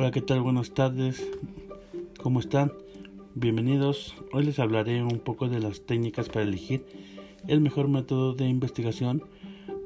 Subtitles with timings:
[0.00, 0.40] Hola, ¿qué tal?
[0.40, 1.30] Buenas tardes.
[2.22, 2.72] ¿Cómo están?
[3.34, 4.14] Bienvenidos.
[4.32, 6.86] Hoy les hablaré un poco de las técnicas para elegir
[7.48, 9.22] el mejor método de investigación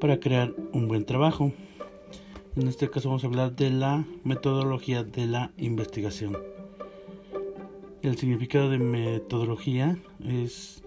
[0.00, 1.52] para crear un buen trabajo.
[2.54, 6.38] En este caso vamos a hablar de la metodología de la investigación.
[8.02, 10.84] El significado de metodología es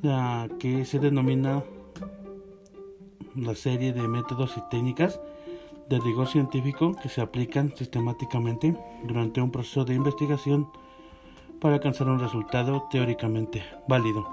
[0.00, 1.62] la que se denomina
[3.34, 5.20] la serie de métodos y técnicas
[5.88, 10.68] de rigor científico que se aplican sistemáticamente durante un proceso de investigación
[11.60, 14.26] para alcanzar un resultado teóricamente válido.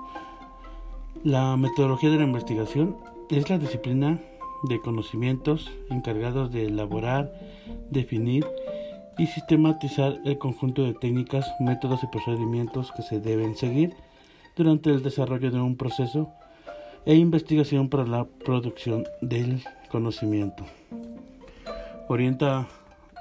[1.23, 2.97] La metodología de la investigación
[3.29, 4.19] es la disciplina
[4.63, 7.33] de conocimientos encargados de elaborar,
[7.89, 8.45] definir
[9.17, 13.93] y sistematizar el conjunto de técnicas, métodos y procedimientos que se deben seguir
[14.55, 16.29] durante el desarrollo de un proceso
[17.05, 20.65] e investigación para la producción del conocimiento.
[22.07, 22.67] Orienta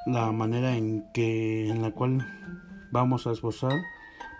[0.07, 2.27] la manera en que en la cual
[2.91, 3.73] vamos a esbozar,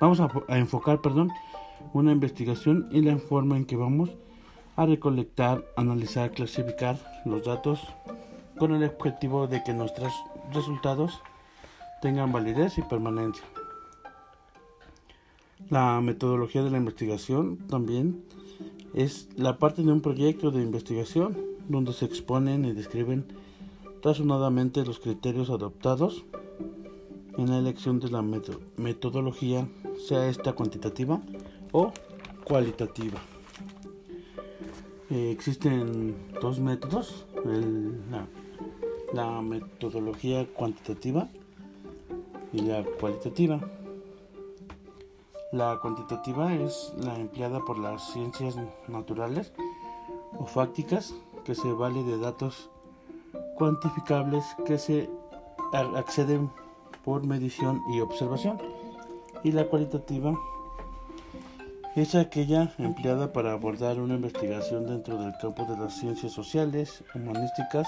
[0.01, 1.31] vamos a, a enfocar, perdón,
[1.93, 4.11] una investigación y la forma en que vamos
[4.77, 7.81] a recolectar, analizar, clasificar los datos
[8.59, 10.13] con el objetivo de que nuestros
[10.53, 11.21] resultados
[12.01, 13.45] tengan validez y permanencia.
[15.71, 18.25] La metodología de la investigación también
[18.95, 21.37] es la parte de un proyecto de investigación
[21.69, 23.25] donde se exponen y describen
[24.03, 26.25] razonadamente los criterios adoptados
[27.39, 28.23] en la elección de la
[28.77, 29.69] metodología,
[30.07, 31.21] sea esta cuantitativa
[31.73, 31.93] o
[32.45, 33.21] cualitativa.
[35.11, 38.27] Eh, existen dos métodos, la,
[39.13, 41.29] la metodología cuantitativa
[42.53, 43.61] y la cualitativa.
[45.53, 48.57] La cuantitativa es la empleada por las ciencias
[48.89, 49.53] naturales
[50.39, 51.15] o fácticas
[51.45, 52.71] que se vale de datos
[53.57, 55.11] cuantificables que se
[55.73, 56.51] acceden
[57.05, 58.59] por medición y observación.
[59.43, 60.39] Y la cualitativa
[61.97, 67.87] es aquella empleada para abordar una investigación dentro del campo de las ciencias sociales, humanísticas.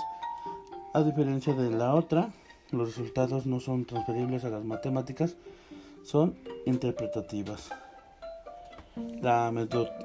[0.93, 2.31] A diferencia de la otra,
[2.71, 5.37] los resultados no son transferibles a las matemáticas,
[6.05, 6.37] son
[6.67, 7.71] interpretativas.
[9.23, 9.51] La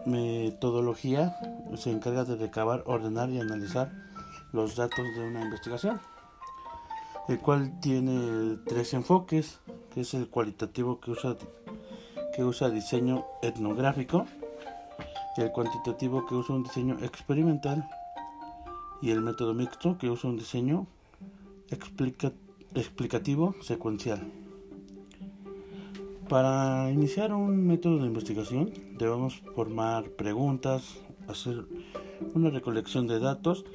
[0.06, 1.36] metodología
[1.76, 3.92] se encarga de recabar, ordenar y analizar
[4.52, 6.00] los datos de una investigación,
[7.28, 9.60] el cual tiene tres enfoques,
[9.94, 11.36] que es el cualitativo que usa,
[12.36, 14.26] que usa diseño etnográfico,
[15.38, 17.88] el cuantitativo que usa un diseño experimental
[19.02, 20.88] y el método mixto que usa un diseño
[22.76, 24.20] explicativo secuencial.
[26.28, 31.66] Para iniciar un método de investigación debemos formar preguntas, hacer
[32.36, 33.66] una recolección de datos,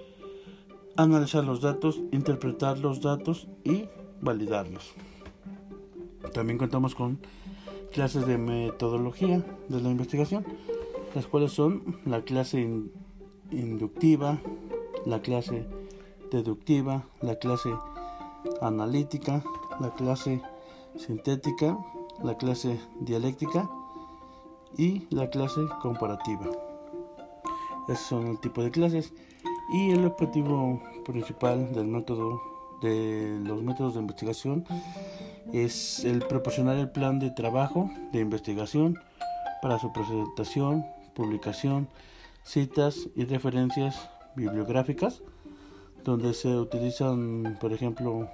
[0.96, 3.84] analizar los datos, interpretar los datos y
[4.20, 4.92] validarlos.
[6.32, 7.18] También contamos con
[7.92, 10.44] clases de metodología de la investigación,
[11.14, 12.68] las cuales son la clase
[13.50, 14.40] inductiva,
[15.06, 15.66] la clase
[16.30, 17.70] deductiva, la clase
[18.60, 19.44] analítica,
[19.80, 20.42] la clase
[20.96, 21.76] sintética
[22.22, 23.68] la clase dialéctica
[24.76, 26.46] y la clase comparativa.
[27.88, 29.12] Esos son el tipo de clases
[29.72, 32.40] y el objetivo principal del método
[32.82, 34.64] de los métodos de investigación
[35.52, 38.98] es el proporcionar el plan de trabajo de investigación
[39.62, 41.88] para su presentación, publicación,
[42.42, 45.22] citas y referencias bibliográficas
[46.04, 48.28] donde se utilizan por ejemplo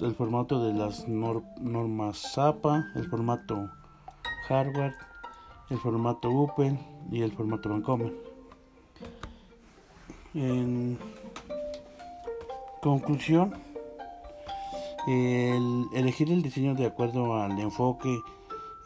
[0.00, 3.68] el formato de las normas ZAPA, el formato
[4.48, 4.94] Harvard,
[5.70, 6.78] el formato Open
[7.10, 8.27] y el formato Vancomer.
[10.34, 10.98] En
[12.82, 13.54] conclusión,
[15.06, 18.20] el elegir el diseño de acuerdo al enfoque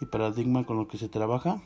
[0.00, 1.60] y paradigma con lo que se trabaja,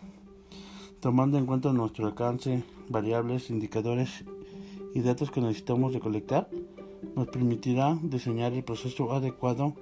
[1.00, 4.24] tomando en cuenta nuestro alcance, variables, indicadores
[4.94, 6.48] y datos que necesitamos recolectar,
[7.14, 9.74] nos permitirá diseñar el proceso adecuado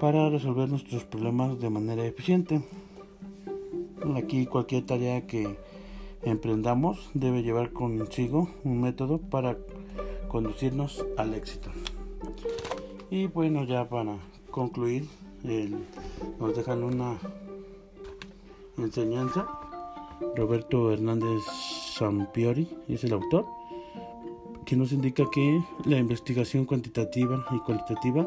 [0.00, 2.62] para resolver nuestros problemas de manera eficiente.
[4.14, 5.58] Aquí cualquier tarea que
[6.22, 9.56] emprendamos debe llevar consigo un método para
[10.28, 11.70] conducirnos al éxito.
[13.10, 14.18] Y bueno, ya para
[14.50, 15.06] concluir,
[16.38, 17.18] nos dejan una
[18.78, 19.46] enseñanza.
[20.34, 21.42] Roberto Hernández
[21.96, 23.44] Sampiori es el autor
[24.64, 28.26] que nos indica que la investigación cuantitativa y cualitativa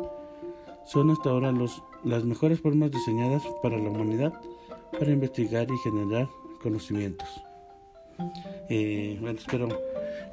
[0.85, 4.33] son hasta ahora los, las mejores formas diseñadas para la humanidad
[4.91, 6.29] para investigar y generar
[6.63, 7.27] conocimientos.
[8.69, 9.69] Eh, espero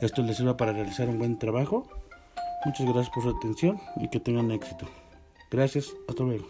[0.00, 1.86] esto les sirva para realizar un buen trabajo
[2.66, 4.88] Muchas gracias por su atención y que tengan éxito.
[5.52, 6.48] Gracias, hasta luego.